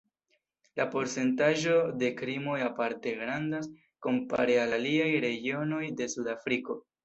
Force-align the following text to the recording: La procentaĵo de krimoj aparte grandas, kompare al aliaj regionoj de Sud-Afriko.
La 0.79 0.85
procentaĵo 0.95 1.75
de 2.05 2.09
krimoj 2.23 2.57
aparte 2.69 3.15
grandas, 3.21 3.69
kompare 4.09 4.59
al 4.65 4.77
aliaj 4.81 5.09
regionoj 5.31 5.87
de 6.03 6.13
Sud-Afriko. 6.19 6.83